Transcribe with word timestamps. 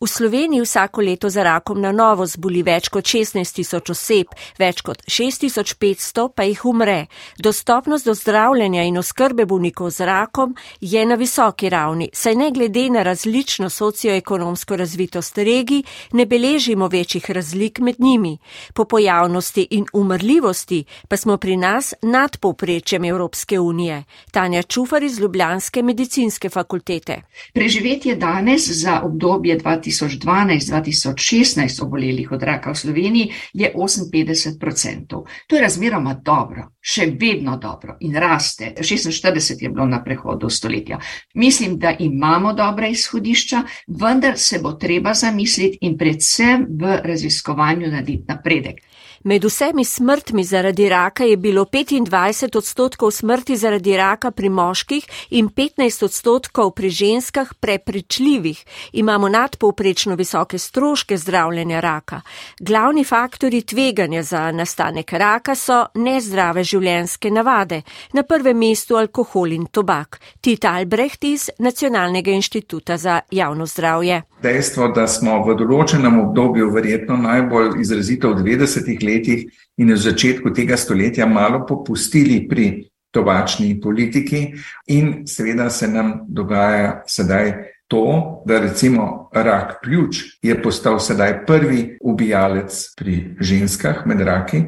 V 0.00 0.06
Sloveniji 0.08 0.60
vsako 0.60 1.00
leto 1.00 1.28
za 1.28 1.42
rakom 1.42 1.80
na 1.80 1.92
novo 1.92 2.24
zboli 2.26 2.62
več 2.64 2.86
kot 2.88 3.04
16 3.04 3.52
tisoč 3.52 3.90
oseb, 3.92 4.30
več 4.56 4.78
kot 4.80 5.02
6500 5.04 6.22
pa 6.32 6.46
jih 6.48 6.62
umre. 6.64 7.02
Dostopnost 7.36 8.08
do 8.08 8.14
zdravljenja 8.16 8.86
in 8.88 8.96
oskrbe 8.96 9.44
bolnikov 9.44 9.90
z 9.92 10.06
rakom 10.08 10.54
je 10.80 11.02
na 11.04 11.18
visoki 11.20 11.68
ravni, 11.68 12.08
saj 12.16 12.34
ne 12.34 12.48
glede 12.50 12.86
na 12.90 13.02
različno 13.04 13.68
socioekonomsko 13.68 14.78
razvitost 14.80 15.38
regij, 15.38 15.82
ne 16.12 16.24
beležimo 16.26 16.88
večjih 16.88 17.30
razlik 17.30 17.82
med 17.84 18.00
njimi. 18.00 18.38
Po 18.72 18.84
pojavnosti 18.84 19.66
in 19.70 19.84
umrljivosti 19.92 20.84
pa 21.08 21.16
smo 21.16 21.36
pri 21.36 21.56
nas 21.56 21.92
nad 22.02 22.40
povprečjem 22.40 23.04
Evropske 23.04 23.60
unije. 23.60 24.04
Tanja 24.30 24.62
Čufar 24.62 25.02
iz 25.02 25.20
Ljubljanske 25.20 25.82
medicinske 25.82 26.48
fakultete. 26.48 27.20
Preživetje 27.52 28.16
danes 28.16 28.70
za 28.70 29.00
obdobje 29.04 29.58
2000 29.58 29.89
2012-2016 29.90 31.82
obolelih 31.82 32.32
od 32.32 32.42
raka 32.42 32.70
v 32.70 32.76
Sloveniji 32.76 33.32
je 33.52 33.72
58%. 33.74 35.24
To 35.46 35.56
je 35.56 35.62
razmeroma 35.62 36.14
dobro, 36.14 36.68
še 36.80 37.06
vedno 37.20 37.56
dobro 37.56 37.96
in 38.00 38.14
raste. 38.16 38.74
46 38.78 39.62
je 39.62 39.68
bilo 39.68 39.86
na 39.86 40.02
prehodu 40.04 40.50
stoletja. 40.50 40.98
Mislim, 41.34 41.78
da 41.78 41.96
imamo 41.98 42.52
dobra 42.52 42.88
izhodišča, 42.88 43.62
vendar 43.86 44.38
se 44.38 44.58
bo 44.58 44.72
treba 44.72 45.14
zamisliti 45.14 45.78
in 45.80 45.98
predvsem 45.98 46.66
v 46.80 47.00
raziskovanju 47.04 47.90
narediti 47.90 48.24
napredek. 48.28 48.80
Med 49.24 49.44
vsemi 49.44 49.84
smrtmi 49.84 50.44
zaradi 50.44 50.88
raka 50.88 51.24
je 51.24 51.36
bilo 51.36 51.64
25 51.64 52.56
odstotkov 52.56 53.10
smrti 53.10 53.56
zaradi 53.56 53.96
raka 53.96 54.30
pri 54.30 54.48
moških 54.48 55.06
in 55.30 55.48
15 55.48 56.04
odstotkov 56.04 56.70
pri 56.70 56.90
ženskah 56.90 57.54
prepričljivih. 57.60 58.64
Imamo 58.92 59.28
nadpovprečno 59.28 60.14
visoke 60.14 60.58
stroške 60.58 61.16
zdravljenja 61.16 61.80
raka. 61.80 62.20
Glavni 62.60 63.04
faktori 63.04 63.62
tveganja 63.62 64.22
za 64.22 64.52
nastanek 64.52 65.12
raka 65.12 65.54
so 65.54 65.84
nezdrave 65.94 66.64
življenjske 66.64 67.30
navade, 67.30 67.82
na 68.12 68.22
prvem 68.22 68.58
mestu 68.58 68.96
alkohol 68.96 69.52
in 69.52 69.66
tobak. 69.66 70.20
Tita 70.40 70.72
Albrecht 70.72 71.24
iz 71.24 71.50
Nacionalnega 71.58 72.30
inštituta 72.30 72.96
za 72.96 73.20
javno 73.30 73.66
zdravje. 73.66 74.22
Dejstvo, 74.42 74.88
da 74.96 75.04
smo 75.04 75.42
v 75.44 75.54
določenem 75.60 76.14
obdobju, 76.22 76.70
verjetno 76.72 77.18
najbolj 77.20 77.80
izrazito 77.82 78.30
v 78.32 78.40
90-ih 78.46 79.02
letih, 79.04 79.42
in 79.76 79.92
v 79.92 79.98
začetku 80.00 80.52
tega 80.56 80.78
stoletja 80.80 81.26
malo 81.28 81.66
popustili 81.68 82.46
pri 82.48 82.70
tobačni 83.12 83.74
politiki, 83.80 84.54
in 84.88 85.26
seveda 85.28 85.68
se 85.70 85.88
nam 85.88 86.22
dogaja 86.28 87.02
sedaj 87.06 87.52
to, 87.90 88.42
da 88.46 88.60
recimo 88.60 89.28
rak 89.34 89.80
pljuč 89.82 90.22
je 90.42 90.56
postal 90.62 91.00
sedaj 91.02 91.44
prvi 91.46 91.98
ubijalec 92.00 92.94
pri 92.96 93.36
ženskah 93.40 94.06
med 94.06 94.20
raki. 94.20 94.62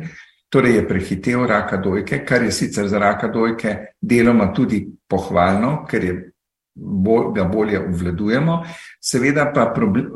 Torej 0.53 0.75
je 0.75 0.89
prehitev 0.89 1.47
raka 1.49 1.79
dojke, 1.81 2.25
kar 2.29 2.43
je 2.43 2.53
sicer 2.53 2.89
za 2.89 2.99
raka 2.99 3.29
dojke 3.29 3.77
deloma 4.01 4.51
tudi 4.53 4.85
pohvalno, 5.09 5.87
ker 5.89 6.05
je 6.05 6.32
bolj, 6.75 7.33
ga 7.35 7.45
bolje 7.45 7.81
obvladujemo. 7.81 8.63
Seveda 9.01 9.51
pa 9.55 9.73
problem, 9.75 10.07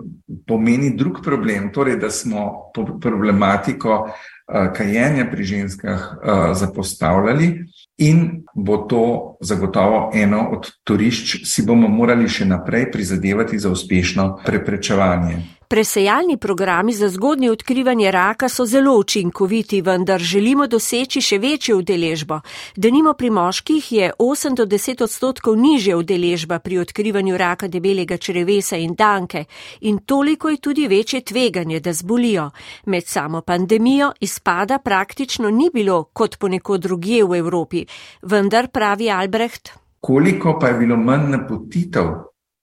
pomeni 0.46 0.96
drug 0.96 1.20
problem, 1.24 1.72
torej 1.72 1.98
da 2.00 2.10
smo 2.10 2.70
problematiko 3.02 3.98
uh, 4.06 4.72
kajenja 4.76 5.26
pri 5.30 5.44
ženskah 5.44 6.00
uh, 6.16 6.56
zapostavljali 6.56 7.66
in 7.98 8.44
bo 8.54 8.76
to 8.76 9.36
zagotovo 9.40 10.10
eno 10.14 10.48
od 10.50 10.70
torišč, 10.84 11.46
si 11.48 11.64
bomo 11.66 11.88
morali 11.88 12.28
še 12.28 12.44
naprej 12.44 12.90
prizadevati 12.92 13.58
za 13.58 13.70
uspešno 13.70 14.40
preprečevanje. 14.46 15.55
Presejalni 15.68 16.36
programi 16.36 16.92
za 16.92 17.08
zgodnje 17.08 17.50
odkrivanje 17.50 18.10
raka 18.10 18.48
so 18.48 18.66
zelo 18.66 18.98
učinkoviti, 18.98 19.80
vendar 19.82 20.20
želimo 20.20 20.66
doseči 20.66 21.20
še 21.20 21.38
večjo 21.38 21.78
udeležbo. 21.78 22.40
Denimo 22.76 23.14
pri 23.14 23.30
moških 23.30 23.92
je 23.92 24.12
8 24.18 24.54
do 24.54 24.66
10 24.66 25.02
odstotkov 25.02 25.56
nižja 25.56 25.96
udeležba 25.96 26.58
pri 26.58 26.78
odkrivanju 26.78 27.36
raka 27.36 27.68
debelega 27.68 28.16
črevesa 28.16 28.76
in 28.76 28.94
danke 28.94 29.44
in 29.80 29.98
toliko 29.98 30.48
je 30.48 30.56
tudi 30.56 30.86
večje 30.88 31.20
tveganje, 31.20 31.80
da 31.80 31.92
zbolijo. 31.92 32.50
Med 32.86 33.06
samo 33.06 33.40
pandemijo 33.40 34.12
izpada 34.20 34.78
praktično 34.78 35.50
ni 35.50 35.70
bilo 35.74 36.04
kot 36.04 36.38
ponekod 36.38 36.80
drugje 36.80 37.24
v 37.24 37.38
Evropi, 37.38 37.86
vendar 38.22 38.68
pravi 38.68 39.10
Albrecht. 39.10 39.70
Koliko 40.00 40.58
pa 40.60 40.68
je 40.68 40.78
bilo 40.78 40.96
manj 40.96 41.30
napotitev 41.30 42.04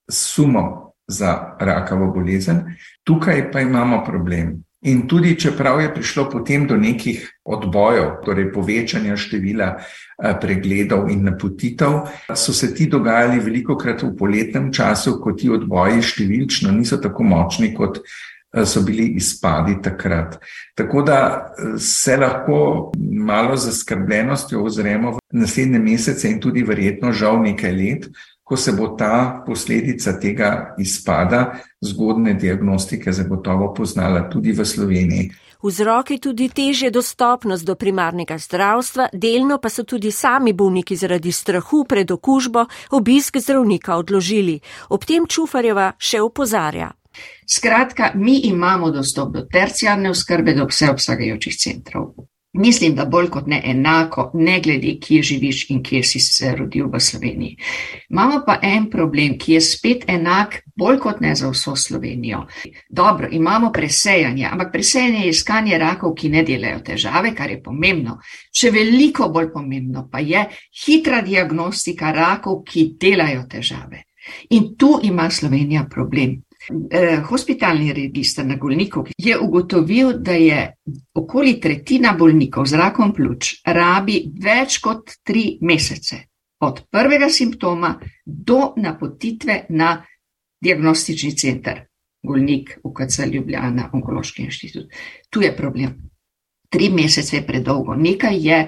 s 0.08 0.34
sumom 0.36 0.83
za 1.08 1.56
rakavo 1.60 2.12
bolezen, 2.12 2.64
tukaj 3.04 3.52
pa 3.52 3.62
imamo 3.62 4.04
problem. 4.06 4.64
In 4.84 5.08
tudi, 5.08 5.38
čeprav 5.40 5.82
je 5.82 5.94
prišlo 5.94 6.26
potem 6.30 6.66
do 6.68 6.76
nekih 6.76 7.24
odbojev, 7.48 8.20
torej 8.26 8.50
povečanja 8.52 9.16
števila 9.16 9.68
eh, 9.80 10.34
pregledov 10.42 11.08
in 11.12 11.24
napotitev, 11.24 12.02
so 12.36 12.52
se 12.54 12.74
ti 12.76 12.90
dogajali 12.92 13.40
veliko 13.40 13.78
krat 13.80 14.04
v 14.04 14.12
poletnem 14.20 14.74
času, 14.76 15.22
ko 15.24 15.32
ti 15.40 15.48
odboji 15.50 16.04
številčno 16.04 16.76
niso 16.76 17.00
tako 17.00 17.24
močni, 17.24 17.72
kot 17.72 18.02
eh, 18.04 18.66
so 18.68 18.84
bili 18.84 19.14
izpadi 19.16 19.78
takrat. 19.80 20.36
Tako 20.76 21.06
da 21.08 21.22
eh, 21.24 21.80
se 21.80 22.20
lahko 22.20 22.92
malo 23.00 23.56
zaskrbljenostjo 23.56 24.68
ozremo 24.68 25.16
v 25.16 25.40
naslednje 25.40 25.80
mesece 25.80 26.28
in 26.28 26.44
tudi 26.44 26.68
verjetno 26.68 27.16
žal 27.16 27.40
nekaj 27.40 27.72
let, 27.72 28.12
ko 28.44 28.58
se 28.58 28.72
bo 28.72 28.88
ta 28.88 29.44
posledica 29.46 30.20
tega 30.20 30.76
izpada 30.78 31.54
zgodne 31.82 32.34
diagnostike 32.34 33.12
zagotovo 33.12 33.74
poznala 33.74 34.30
tudi 34.30 34.52
v 34.52 34.66
Sloveniji. 34.66 35.32
Vzrok 35.64 36.12
je 36.12 36.20
tudi 36.20 36.50
težje 36.50 36.92
dostopnost 36.92 37.64
do 37.64 37.76
primarnega 37.76 38.38
zdravstva, 38.38 39.08
delno 39.14 39.58
pa 39.64 39.70
so 39.70 39.84
tudi 39.84 40.12
sami 40.12 40.54
bolniki 40.54 40.96
zaradi 40.96 41.32
strahu 41.32 41.86
pred 41.88 42.12
okužbo 42.12 42.66
obisk 42.92 43.38
zdravnika 43.38 43.96
odložili. 43.96 44.60
Ob 44.90 45.06
tem 45.06 45.24
Čufarjeva 45.28 45.94
še 45.98 46.20
opozarja. 46.22 46.92
Skratka, 47.48 48.12
mi 48.16 48.42
imamo 48.50 48.92
dostop 48.92 49.32
do 49.32 49.46
terciarne 49.48 50.10
oskrbe, 50.10 50.54
do 50.54 50.68
vseobsegajočih 50.68 51.56
centrov. 51.56 52.12
Mislim, 52.54 52.96
da 52.96 53.06
bolj 53.06 53.30
kot 53.30 53.48
ne 53.48 53.62
enako, 53.66 54.32
ne 54.34 54.60
glede, 54.62 54.98
kje 55.02 55.22
živiš 55.24 55.70
in 55.70 55.84
kje 55.84 56.04
si 56.04 56.20
se 56.20 56.52
rodil 56.56 56.86
v 56.94 57.00
Sloveniji. 57.00 57.58
Imamo 58.10 58.44
pa 58.46 58.60
en 58.62 58.90
problem, 58.90 59.38
ki 59.40 59.54
je 59.54 59.62
spet 59.62 60.04
enak, 60.08 60.60
bolj 60.76 61.00
kot 61.00 61.22
ne 61.22 61.36
za 61.36 61.50
vso 61.50 61.76
Slovenijo. 61.76 62.44
Dobro, 62.90 63.28
imamo 63.32 63.72
presejanje, 63.72 64.46
ampak 64.52 64.72
presejanje 64.72 65.26
je 65.26 65.30
iskanje 65.30 65.78
rakov, 65.78 66.14
ki 66.14 66.30
ne 66.30 66.44
delajo 66.44 66.80
težave, 66.80 67.34
kar 67.36 67.50
je 67.50 67.62
pomembno. 67.64 68.20
Še 68.54 68.70
veliko 68.72 69.30
bolj 69.30 69.50
pomembno 69.54 70.08
pa 70.12 70.22
je 70.22 70.46
hitra 70.86 71.22
diagnostika 71.22 72.12
rakov, 72.12 72.62
ki 72.70 72.92
delajo 73.02 73.48
težave. 73.50 74.06
In 74.50 74.76
tu 74.78 75.00
ima 75.04 75.30
Slovenija 75.30 75.88
problem. 75.90 76.44
Eh, 76.90 77.20
hospitalni 77.28 77.92
registr 77.94 78.46
na 78.46 78.56
bolnikov 78.56 79.10
je 79.18 79.36
ugotovil, 79.40 80.14
da 80.20 80.32
je 80.32 80.76
okoli 81.14 81.60
tretjina 81.60 82.14
bolnikov 82.20 82.66
z 82.66 82.78
rakom 82.80 83.12
pljuč 83.14 83.50
rabi 83.66 84.22
več 84.40 84.78
kot 84.80 85.12
tri 85.24 85.58
mesece 85.62 86.22
od 86.64 86.86
prvega 86.92 87.28
simptoma 87.30 87.98
do 88.26 88.74
napotitve 88.78 89.66
na 89.70 89.98
diagnostični 90.64 91.36
center, 91.36 91.82
bolnik 92.24 92.78
UKC 92.84 93.20
Ljubljana, 93.34 93.90
onkološki 93.94 94.48
inštitut. 94.48 94.88
Tu 95.30 95.42
je 95.42 95.56
problem. 95.56 95.98
Tri 96.70 96.90
mesece 96.90 97.38
je 97.38 97.48
predolgo. 97.48 97.96
Nekaj 97.96 98.40
je 98.48 98.60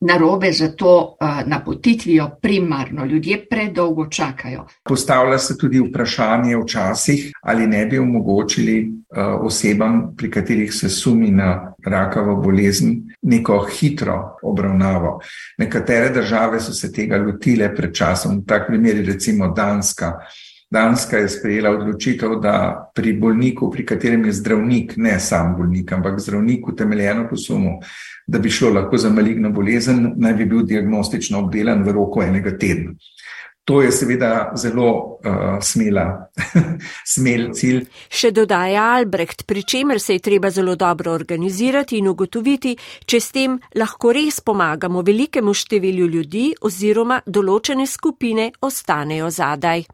narobe 0.00 0.52
z 0.52 0.76
to 0.76 1.16
uh, 1.20 1.28
napotitvijo 1.46 2.30
primarno. 2.42 3.04
Ljudje 3.04 3.46
predolgo 3.50 4.06
čakajo. 4.06 4.66
Postavlja 4.84 5.38
se 5.38 5.58
tudi 5.58 5.78
vprašanje 5.80 6.56
včasih, 6.56 7.32
ali 7.42 7.66
ne 7.66 7.86
bi 7.86 7.98
omogočili 7.98 8.88
uh, 8.88 9.46
osebam, 9.46 10.16
pri 10.16 10.30
katerih 10.30 10.74
se 10.74 10.88
sumi 10.88 11.30
na 11.30 11.74
rakavo 11.86 12.36
bolezen, 12.36 13.02
neko 13.22 13.66
hitro 13.78 14.36
obravnavo. 14.42 15.20
Nekatere 15.58 16.10
države 16.10 16.60
so 16.60 16.72
se 16.72 16.92
tega 16.92 17.16
lotile 17.16 17.74
pred 17.74 17.94
časom, 17.94 18.44
tak 18.46 18.66
primer 18.66 18.96
je 18.96 19.02
recimo 19.02 19.48
Danska. 19.48 20.12
Danska 20.70 21.16
je 21.16 21.28
sprejela 21.28 21.70
odločitev, 21.70 22.34
da 22.42 22.90
pri 22.94 23.14
bolniku, 23.16 23.70
pri 23.72 23.86
katerem 23.86 24.26
je 24.28 24.32
zdravnik, 24.36 24.96
ne 24.96 25.16
sam 25.20 25.54
bolnik, 25.56 25.92
ampak 25.92 26.20
zdravnik 26.20 26.68
utemeljeno 26.68 27.24
po 27.30 27.36
sumu, 27.36 27.78
da 28.26 28.38
bi 28.38 28.50
šlo 28.50 28.74
lahko 28.76 28.96
za 28.96 29.10
maligno 29.10 29.50
bolezen, 29.50 30.12
naj 30.16 30.34
bi 30.34 30.46
bil 30.46 30.66
diagnostično 30.68 31.38
obdelan 31.38 31.82
v 31.84 31.96
roku 31.96 32.22
enega 32.22 32.52
tedna. 32.58 32.92
To 33.68 33.82
je 33.82 33.92
seveda 33.92 34.52
zelo 34.56 34.90
uh, 35.24 35.58
smela, 35.60 36.30
smel 37.14 37.50
cilj. 37.52 37.82
Še 38.08 38.30
dodaja 38.32 38.86
Albrecht, 38.96 39.44
pri 39.44 39.64
čemer 39.64 40.00
se 40.00 40.16
je 40.16 40.24
treba 40.24 40.50
zelo 40.50 40.76
dobro 40.76 41.12
organizirati 41.12 41.98
in 42.00 42.08
ugotoviti, 42.08 42.72
če 43.04 43.20
s 43.20 43.32
tem 43.36 43.58
lahko 43.76 44.12
res 44.16 44.40
pomagamo 44.40 45.04
velikemu 45.04 45.52
številu 45.52 46.08
ljudi 46.08 46.50
oziroma 46.64 47.20
določene 47.26 47.84
skupine 47.86 48.50
ostanejo 48.64 49.28
zadaj. 49.28 49.84